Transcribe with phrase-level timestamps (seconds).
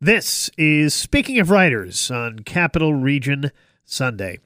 [0.00, 3.50] This is Speaking of Writers on Capital Region
[3.86, 4.40] Sunday.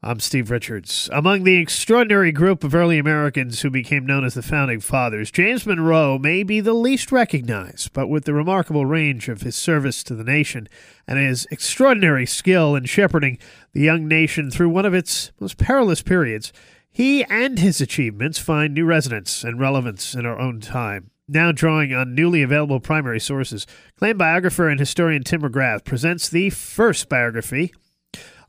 [0.00, 1.10] I'm Steve Richards.
[1.12, 5.66] Among the extraordinary group of early Americans who became known as the Founding Fathers, James
[5.66, 10.14] Monroe may be the least recognized, but with the remarkable range of his service to
[10.14, 10.68] the nation
[11.08, 13.38] and his extraordinary skill in shepherding
[13.72, 16.52] the young nation through one of its most perilous periods,
[16.92, 21.10] he and his achievements find new resonance and relevance in our own time.
[21.28, 23.66] Now drawing on newly available primary sources,
[23.96, 27.72] claimed biographer and historian Tim McGrath presents the first biography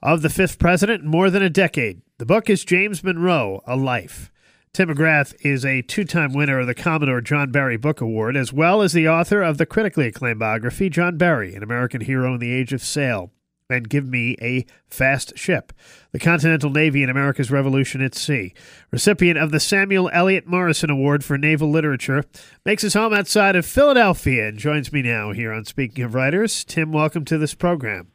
[0.02, 2.02] of the fifth president in more than a decade.
[2.18, 4.32] The book is James Monroe, A Life.
[4.74, 8.52] Tim McGrath is a two time winner of the Commodore John Barry Book Award, as
[8.52, 12.40] well as the author of the critically acclaimed biography, John Barry, an American hero in
[12.40, 13.32] the age of sail
[13.70, 15.74] and give me a fast ship.
[16.12, 18.54] The Continental Navy in America's Revolution at Sea.
[18.92, 22.24] Recipient of the Samuel Eliot Morison Award for Naval Literature,
[22.66, 26.64] makes his home outside of Philadelphia and joins me now here on Speaking of Writers.
[26.64, 28.08] Tim, welcome to this program.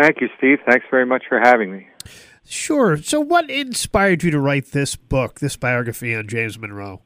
[0.00, 0.58] Thank you, Steve.
[0.68, 1.88] Thanks very much for having me.
[2.44, 2.96] Sure.
[2.98, 7.02] So, what inspired you to write this book, this biography on James Monroe?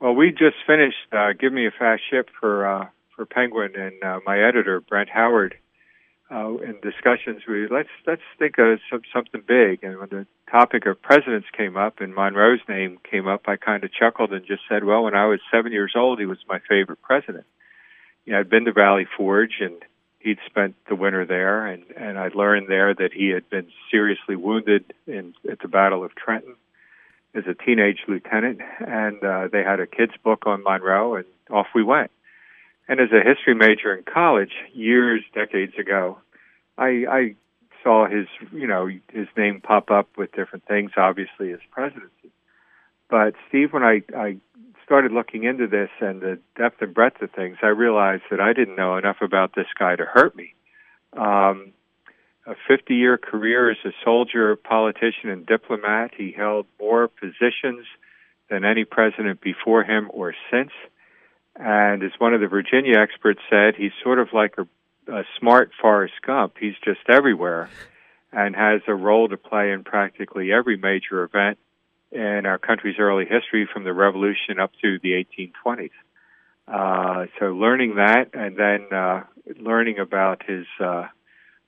[0.00, 2.86] Well, we just finished uh, Give Me a Fast Ship for uh,
[3.16, 5.56] for Penguin and uh, my editor Brent Howard
[6.30, 7.42] uh, in discussions.
[7.48, 9.82] We let's let's think of some, something big.
[9.82, 13.84] And when the topic of presidents came up and Monroe's name came up, I kind
[13.84, 16.60] of chuckled and just said, "Well, when I was seven years old, he was my
[16.68, 17.44] favorite president.
[18.24, 19.76] You know, I'd been to Valley Forge and."
[20.20, 24.36] He'd spent the winter there, and and I learned there that he had been seriously
[24.36, 26.54] wounded in at the Battle of Trenton
[27.34, 31.66] as a teenage lieutenant, and uh, they had a kids' book on Monroe, and off
[31.74, 32.10] we went.
[32.88, 36.18] And as a history major in college, years, decades ago,
[36.76, 37.34] I, I
[37.82, 42.30] saw his, you know, his name pop up with different things, obviously his presidency.
[43.08, 44.36] But Steve, when I, I
[44.84, 48.52] started looking into this and the depth and breadth of things, I realized that I
[48.52, 50.54] didn't know enough about this guy to hurt me.
[51.14, 51.72] Um,
[52.46, 56.10] a 50 year career as a soldier, politician, and diplomat.
[56.16, 57.86] He held more positions
[58.50, 60.72] than any president before him or since.
[61.56, 65.70] And as one of the Virginia experts said, he's sort of like a, a smart
[65.80, 66.54] Forrest Gump.
[66.58, 67.70] He's just everywhere
[68.32, 71.58] and has a role to play in practically every major event
[72.10, 75.90] in our country's early history from the Revolution up to the 1820s.
[76.66, 79.22] Uh, so learning that and then uh,
[79.60, 81.06] learning about his uh,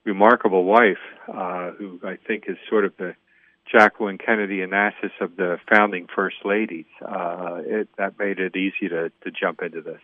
[0.03, 0.97] remarkable wife,
[1.27, 3.15] uh, who I think is sort of the
[3.71, 6.85] Jacqueline Kennedy Onassis of the founding first ladies.
[7.01, 9.99] Uh, it, that made it easy to, to jump into this.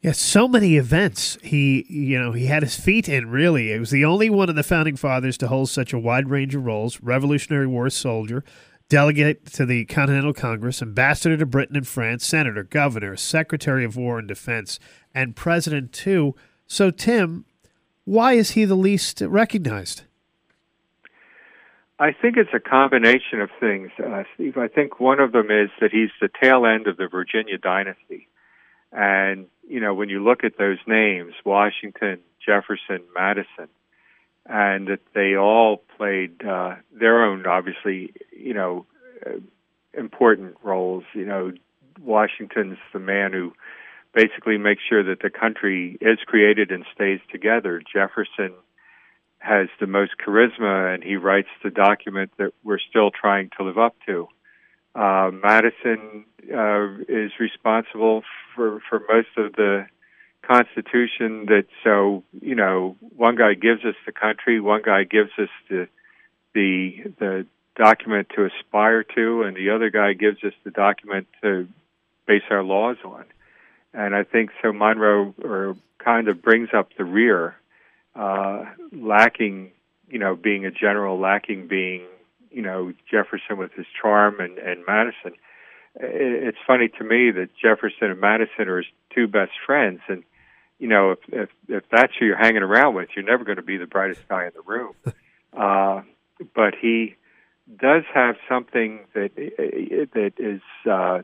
[0.00, 1.36] Yes, so many events.
[1.42, 3.28] He, you know, he had his feet in.
[3.28, 6.30] Really, it was the only one of the founding fathers to hold such a wide
[6.30, 8.42] range of roles: Revolutionary War soldier,
[8.88, 14.18] delegate to the Continental Congress, ambassador to Britain and France, senator, governor, secretary of War
[14.18, 14.78] and Defense,
[15.14, 16.34] and president too.
[16.66, 17.44] So, Tim,
[18.04, 20.04] why is he the least recognized?
[22.00, 24.56] I think it's a combination of things, uh, Steve.
[24.56, 28.26] I think one of them is that he's the tail end of the Virginia dynasty.
[28.90, 33.68] And, you know, when you look at those names, Washington, Jefferson, Madison,
[34.46, 38.86] and that they all played uh, their own, obviously, you know,
[39.26, 39.32] uh,
[39.92, 41.04] important roles.
[41.12, 41.52] You know,
[42.00, 43.52] Washington's the man who
[44.14, 47.82] basically makes sure that the country is created and stays together.
[47.92, 48.54] Jefferson
[49.40, 53.78] has the most charisma, and he writes the document that we're still trying to live
[53.78, 54.28] up to.
[54.94, 58.22] Uh, Madison uh, is responsible
[58.54, 59.86] for for most of the
[60.42, 61.46] Constitution.
[61.46, 65.88] That so you know, one guy gives us the country, one guy gives us the
[66.54, 67.46] the the
[67.76, 71.66] document to aspire to, and the other guy gives us the document to
[72.26, 73.24] base our laws on.
[73.94, 74.72] And I think so.
[74.72, 77.56] Monroe or kind of brings up the rear
[78.14, 79.72] uh, lacking,
[80.08, 82.02] you know, being a general, lacking being,
[82.50, 85.32] you know, Jefferson with his charm and, and Madison.
[85.96, 90.22] It's funny to me that Jefferson and Madison are his two best friends, and
[90.78, 93.62] you know, if if if that's who you're hanging around with, you're never going to
[93.62, 94.94] be the brightest guy in the room.
[95.52, 96.02] Uh,
[96.54, 97.16] but he
[97.76, 101.22] does have something that that is uh,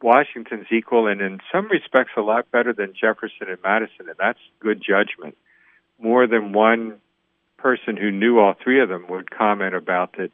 [0.00, 4.38] Washington's equal, and in some respects, a lot better than Jefferson and Madison, and that's
[4.60, 5.36] good judgment
[5.98, 7.00] more than one
[7.58, 10.30] person who knew all three of them would comment about that.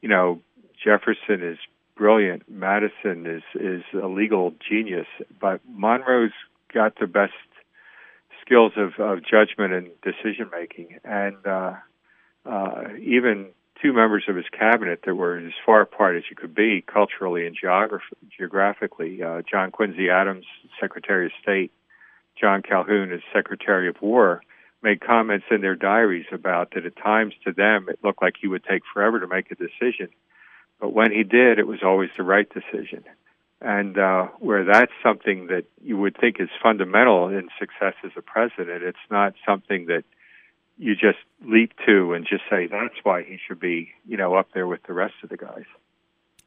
[0.00, 0.40] You know,
[0.82, 1.58] Jefferson is
[1.96, 2.48] brilliant.
[2.48, 5.06] Madison is is a legal genius,
[5.40, 6.32] but Monroe's
[6.72, 7.32] got the best
[8.40, 11.74] skills of, of judgment and decision making, and uh,
[12.46, 13.48] uh, even
[13.82, 17.46] two members of his cabinet that were as far apart as you could be culturally
[17.46, 19.22] and geograph- geographically.
[19.22, 20.46] Uh, John Quincy Adams,
[20.80, 21.72] Secretary of State,
[22.40, 24.42] John Calhoun as Secretary of War,
[24.82, 28.48] made comments in their diaries about that at times to them it looked like he
[28.48, 30.08] would take forever to make a decision.
[30.80, 33.04] But when he did, it was always the right decision.
[33.60, 38.22] And uh, where that's something that you would think is fundamental in success as a
[38.22, 40.04] president, it's not something that
[40.76, 44.48] you just leap to and just say that's why he should be, you know, up
[44.54, 45.64] there with the rest of the guys.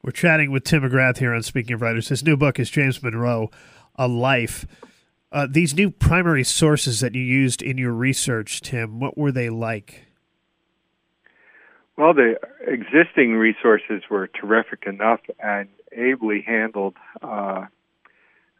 [0.01, 2.07] We're chatting with Tim McGrath here on Speaking of Writers.
[2.07, 3.51] His new book is James Monroe,
[3.97, 4.65] A Life.
[5.31, 9.49] Uh, these new primary sources that you used in your research, Tim, what were they
[9.49, 10.05] like?
[11.97, 12.35] Well, the
[12.67, 17.67] existing resources were terrific enough and ably handled uh,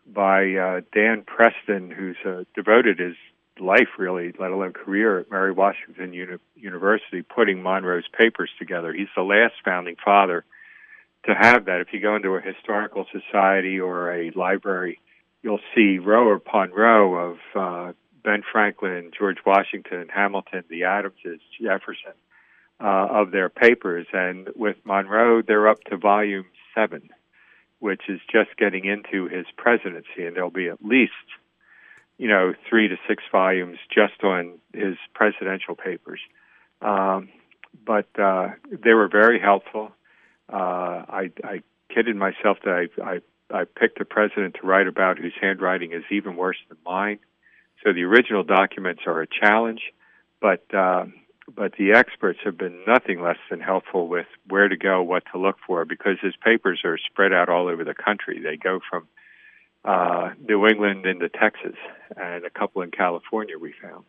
[0.05, 3.15] by uh, Dan Preston, who's uh, devoted his
[3.59, 8.93] life, really, let alone career, at Mary Washington Uni- University, putting Monroe's papers together.
[8.93, 10.45] He's the last founding father
[11.25, 11.81] to have that.
[11.81, 14.99] If you go into a historical society or a library,
[15.43, 17.93] you'll see row upon row of uh,
[18.23, 22.13] Ben Franklin, George Washington, Hamilton, the Adamses, Jefferson,
[22.79, 24.07] uh, of their papers.
[24.13, 26.45] And with Monroe, they're up to volume
[26.75, 27.09] seven,
[27.79, 31.11] which is just getting into his presidency, and there'll be at least,
[32.17, 36.19] you know, three to six volumes just on his presidential papers.
[36.81, 37.29] Um,
[37.85, 39.91] but uh, they were very helpful.
[40.51, 41.61] Uh, I, I
[41.93, 43.21] kidded myself that I, I
[43.53, 47.19] I picked a president to write about whose handwriting is even worse than mine.
[47.83, 49.81] So the original documents are a challenge,
[50.39, 51.05] but uh,
[51.53, 55.39] but the experts have been nothing less than helpful with where to go, what to
[55.39, 58.39] look for, because his papers are spread out all over the country.
[58.39, 59.07] They go from
[59.83, 61.75] uh, New England into Texas,
[62.15, 64.05] and a couple in California we found.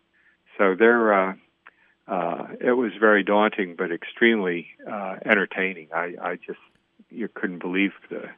[0.58, 1.34] So they're uh,
[2.06, 5.88] uh, it was very daunting, but extremely uh, entertaining.
[5.94, 6.58] I, I just
[7.10, 8.28] you couldn't believe the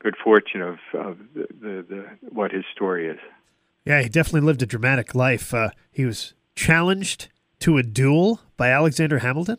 [0.00, 3.18] good fortune of, of the, the, the, what his story is.
[3.84, 5.54] Yeah, he definitely lived a dramatic life.
[5.54, 7.28] Uh, he was challenged
[7.60, 9.58] to a duel by Alexander Hamilton.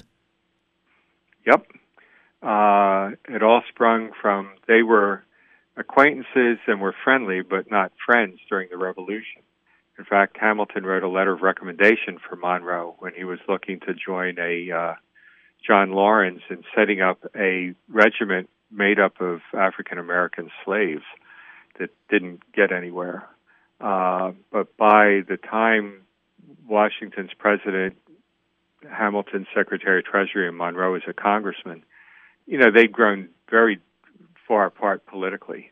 [1.46, 1.66] Yep,
[2.42, 5.24] uh, it all sprung from they were
[5.78, 9.44] acquaintances and were friendly, but not friends during the Revolution.
[9.98, 13.94] In fact, Hamilton wrote a letter of recommendation for Monroe when he was looking to
[13.94, 14.94] join a uh,
[15.66, 21.04] John Laurens in setting up a regiment made up of African American slaves
[21.80, 23.28] that didn't get anywhere.
[23.80, 26.02] Uh, but by the time
[26.68, 27.98] Washington's president,
[28.90, 31.84] Hamilton's Secretary of Treasury, and Monroe was a congressman,
[32.46, 33.80] you know, they'd grown very
[34.48, 35.72] far apart politically.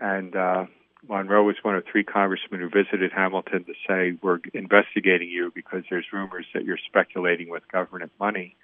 [0.00, 0.66] And uh,
[1.08, 5.84] Monroe was one of three congressmen who visited Hamilton to say, We're investigating you because
[5.90, 8.56] there's rumors that you're speculating with government money.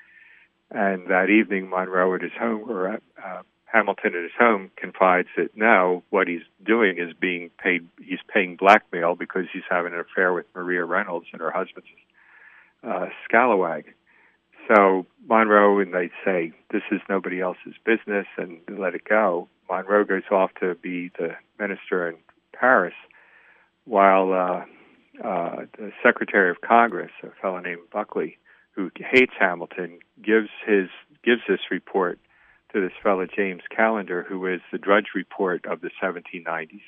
[0.71, 3.43] And that evening, Monroe at his home, or uh,
[3.73, 7.89] Hamilton at his home confides that now what he's doing is being paid.
[8.01, 11.89] He's paying blackmail because he's having an affair with Maria Reynolds and her husband's
[12.87, 13.85] uh, scalawag.
[14.69, 19.49] So Monroe and they say this is nobody else's business and let it go.
[19.71, 22.17] Monroe goes off to be the minister in
[22.53, 22.95] Paris,
[23.85, 28.39] while uh, uh, the Secretary of Congress, a fellow named Beckley,
[28.73, 30.89] who hates Hamilton, gives his
[31.25, 32.19] gives this report
[32.73, 36.81] to this fellow James Callender, who is the Drudge Report of the 1790s.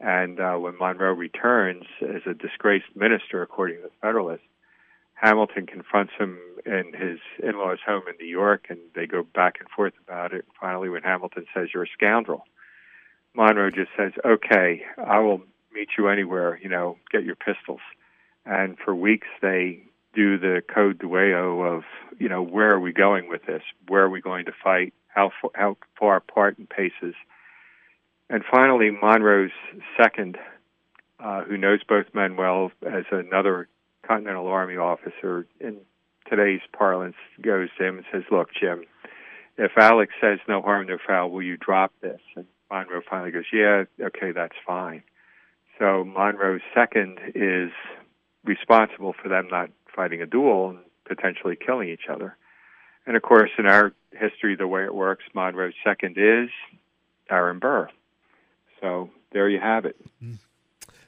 [0.00, 4.42] And uh, when Monroe returns as a disgraced minister, according to the Federalist,
[5.14, 9.68] Hamilton confronts him in his in-laws' home in New York, and they go back and
[9.70, 10.44] forth about it.
[10.60, 12.44] Finally, when Hamilton says, "You're a scoundrel,"
[13.32, 16.58] Monroe just says, "Okay, I will meet you anywhere.
[16.62, 17.80] You know, get your pistols."
[18.44, 21.84] And for weeks, they do the code duello of,
[22.18, 23.62] you know, where are we going with this?
[23.88, 24.92] Where are we going to fight?
[25.14, 27.14] How far, how far apart in paces.
[28.28, 29.52] And finally, Monroe's
[30.00, 30.38] second,
[31.20, 33.68] uh, who knows both men well as another
[34.06, 35.78] Continental Army officer in
[36.28, 38.84] today's parlance, goes to him and says, "Look, Jim,
[39.56, 43.52] if Alex says no harm, no foul, will you drop this?" And Monroe finally goes,
[43.52, 45.02] "Yeah, okay, that's fine."
[45.78, 47.72] So Monroe's second is
[48.44, 52.36] responsible for them not fighting a duel and potentially killing each other.
[53.06, 56.48] And of course, in our history, the way it works, Monroe's second is
[57.30, 57.88] Aaron Burr.
[58.80, 59.96] So there you have it.
[60.22, 60.38] Mm.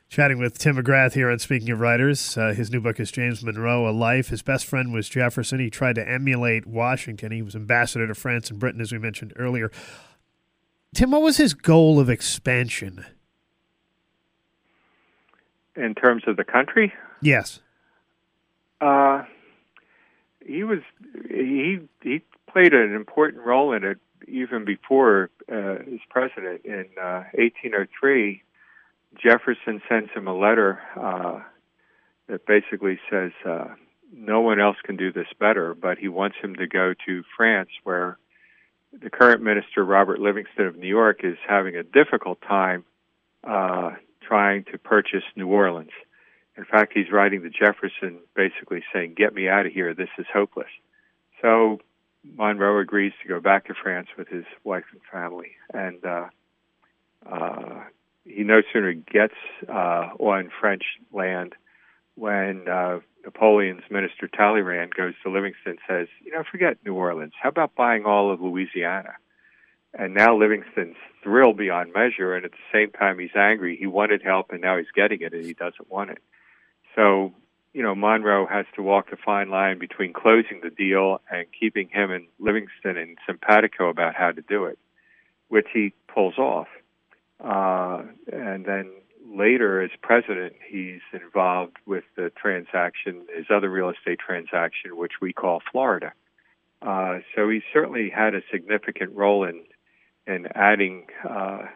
[0.09, 2.39] Chatting with Tim McGrath here on Speaking of Writers.
[2.39, 4.29] Uh, his new book is James Monroe, A Life.
[4.29, 5.59] His best friend was Jefferson.
[5.59, 7.33] He tried to emulate Washington.
[7.33, 9.71] He was ambassador to France and Britain, as we mentioned earlier.
[10.95, 13.05] Tim, what was his goal of expansion?
[15.75, 16.95] In terms of the country?
[17.21, 17.61] Yes.
[18.81, 19.25] Uh,
[20.47, 20.81] he was
[21.29, 23.99] he he played an important role in it
[24.29, 26.65] even before uh, as president.
[26.65, 28.43] In uh, 1803,
[29.23, 31.41] Jefferson sends him a letter uh,
[32.29, 33.67] that basically says uh,
[34.13, 37.71] no one else can do this better, but he wants him to go to France,
[37.85, 38.19] where
[38.93, 42.85] the current minister, Robert Livingston of New York, is having a difficult time
[43.45, 45.91] uh, trying to purchase New Orleans.
[46.57, 49.95] In fact, he's writing to Jefferson basically saying, Get me out of here.
[49.95, 50.71] This is hopeless.
[51.43, 51.81] So
[52.25, 55.53] Monroe agrees to go back to France with his wife and family.
[55.73, 56.27] And uh,
[57.31, 57.85] uh,
[58.25, 59.35] he no sooner gets
[59.69, 60.83] uh, on French
[61.13, 61.55] land
[62.15, 67.35] when uh, Napoleon's minister Talleyrand goes to Livingston and says, you know, forget New Orleans.
[67.41, 69.15] How about buying all of Louisiana?
[69.93, 73.77] And now Livingston's thrilled beyond measure, and at the same time he's angry.
[73.77, 76.19] He wanted help, and now he's getting it, and he doesn't want it.
[76.97, 77.33] So,
[77.73, 81.89] you know, Monroe has to walk the fine line between closing the deal and keeping
[81.89, 84.79] him and Livingston and simpatico about how to do it,
[85.49, 86.69] which he pulls off.
[87.39, 88.91] Uh, and then
[89.31, 95.35] later, as president, he's involved with the transaction, his other real estate transaction, which we
[95.35, 96.13] call Florida.
[96.81, 99.63] Uh, so he certainly had a significant role in
[100.27, 101.67] in adding uh,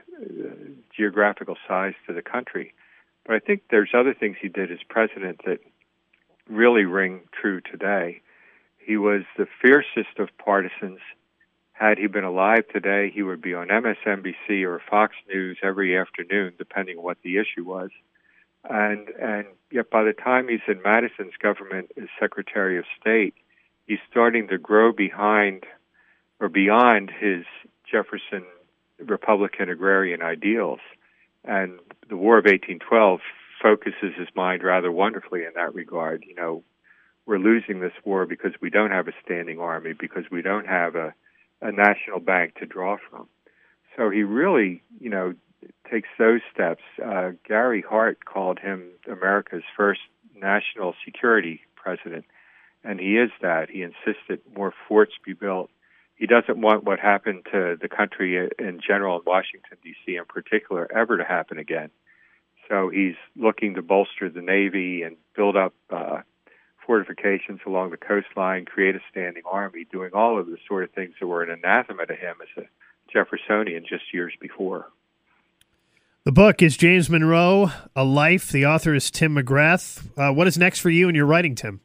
[0.96, 2.74] geographical size to the country.
[3.26, 5.60] But I think there's other things he did as president that
[6.48, 8.20] really ring true today.
[8.78, 11.00] He was the fiercest of partisans
[11.80, 16.52] had he been alive today, he would be on MSNBC or Fox News every afternoon,
[16.58, 17.88] depending on what the issue was.
[18.68, 23.32] And and yet, by the time he's in Madison's government as Secretary of State,
[23.86, 25.64] he's starting to grow behind
[26.38, 27.46] or beyond his
[27.90, 28.44] Jefferson
[28.98, 30.80] Republican agrarian ideals.
[31.44, 31.78] And
[32.08, 33.20] the War of 1812
[33.62, 36.24] focuses his mind rather wonderfully in that regard.
[36.26, 36.64] You know,
[37.26, 40.94] we're losing this war because we don't have a standing army, because we don't have
[40.96, 41.14] a
[41.62, 43.28] a national bank to draw from.
[43.96, 45.34] So he really, you know,
[45.90, 46.82] takes those steps.
[47.04, 50.00] Uh, Gary Hart called him America's first
[50.34, 52.24] national security president,
[52.82, 53.68] and he is that.
[53.68, 55.70] He insisted more forts be built.
[56.20, 60.16] He doesn't want what happened to the country in general, in Washington, D.C.
[60.16, 61.88] in particular, ever to happen again.
[62.68, 66.18] So he's looking to bolster the Navy and build up uh,
[66.86, 71.14] fortifications along the coastline, create a standing army, doing all of the sort of things
[71.20, 72.68] that were an anathema to him as a
[73.10, 74.88] Jeffersonian just years before.
[76.24, 78.50] The book is James Monroe, A Life.
[78.50, 80.06] The author is Tim McGrath.
[80.18, 81.80] Uh, what is next for you in your writing, Tim?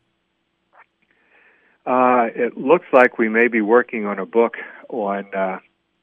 [1.86, 4.56] Uh, it looks like we may be working on a book
[4.90, 5.60] on uh,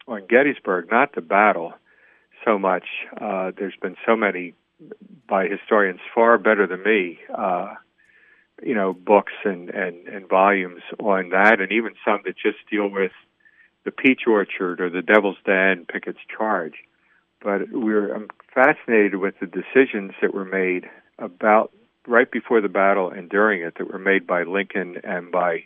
[0.06, 1.72] on Gettysburg, not the battle
[2.44, 2.84] so much.
[3.20, 4.54] Uh, there's been so many
[5.28, 7.74] by historians far better than me uh,
[8.62, 12.88] you know books and, and and volumes on that, and even some that just deal
[12.88, 13.12] with
[13.84, 16.74] the Peach Orchard or the Devil's Den, Pickett's Charge.
[17.42, 21.72] But we're I'm fascinated with the decisions that were made about
[22.06, 25.64] right before the battle and during it that were made by Lincoln and by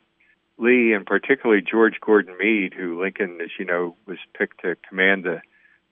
[0.58, 5.24] Lee, and particularly George Gordon Meade, who Lincoln, as you know, was picked to command
[5.24, 5.40] the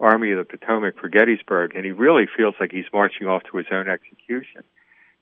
[0.00, 3.56] Army of the Potomac for Gettysburg, and he really feels like he's marching off to
[3.56, 4.62] his own execution.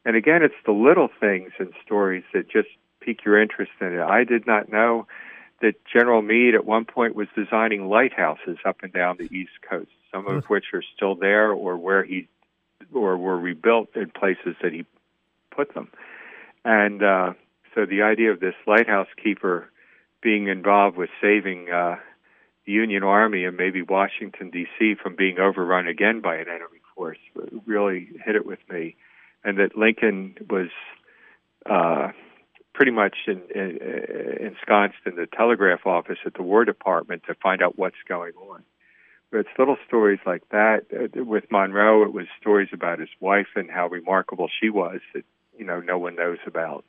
[0.04, 2.68] And again, it's the little things and stories that just
[3.00, 4.00] pique your interest in it.
[4.00, 5.06] I did not know
[5.60, 9.90] that General Meade at one point was designing lighthouses up and down the East Coast,
[10.12, 12.28] some of which are still there or where he
[12.92, 14.84] or were rebuilt in places that he
[15.54, 15.88] put them.
[16.64, 17.32] And uh,
[17.74, 19.70] so the idea of this lighthouse keeper
[20.22, 21.96] being involved with saving uh,
[22.66, 24.94] the Union Army and maybe Washington D.C.
[25.02, 27.18] from being overrun again by an enemy force
[27.66, 28.96] really hit it with me
[29.44, 30.68] and that Lincoln was
[31.68, 32.08] uh,
[32.74, 33.78] pretty much in, in,
[34.40, 38.62] ensconced in the telegraph office at the War Department to find out what's going on.
[39.30, 40.86] But it's little stories like that.
[40.92, 45.24] Uh, with Monroe, it was stories about his wife and how remarkable she was that
[45.58, 46.84] you know no one knows about,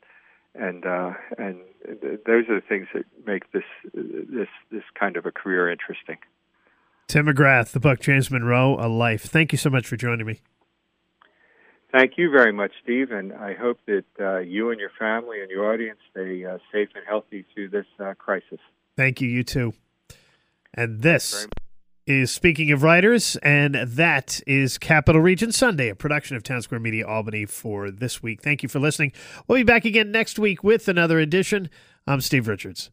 [0.54, 1.58] and uh, and
[2.26, 6.18] those are the things that make this this this kind of a career interesting.
[7.08, 9.22] Tim McGrath, the book James Monroe, A Life.
[9.24, 10.40] Thank you so much for joining me.
[11.92, 15.50] Thank you very much, Steve, and I hope that uh, you and your family and
[15.50, 18.58] your audience stay uh, safe and healthy through this uh, crisis.
[18.96, 19.28] Thank you.
[19.28, 19.74] You too.
[20.72, 21.46] And this
[22.06, 27.06] is Speaking of Writers, and that is Capital Region Sunday, a production of Townsquare Media
[27.06, 28.42] Albany for this week.
[28.42, 29.12] Thank you for listening.
[29.46, 31.70] We'll be back again next week with another edition.
[32.06, 32.90] I'm Steve Richards.